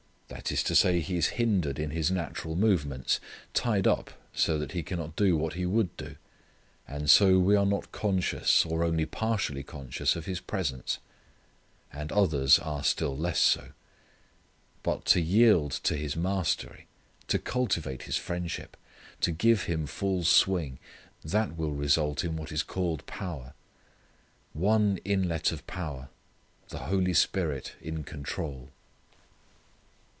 [0.43, 3.19] That is to say He is hindered in His natural movements;
[3.53, 6.17] tied up, so that He cannot do what He would.
[6.87, 10.99] And so we are not conscious or only partially conscious of His presence.
[11.91, 13.73] And others are still less so.
[14.83, 16.87] But to yield to His mastery,
[17.27, 18.77] to cultivate His friendship,
[19.19, 20.79] to give Him full swing
[21.25, 23.53] that will result in what is called power.
[24.53, 26.07] One inlet of power
[26.69, 28.69] the Holy Spirit in control.